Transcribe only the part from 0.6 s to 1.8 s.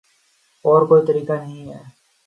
اور کوئی طریقہ نہیں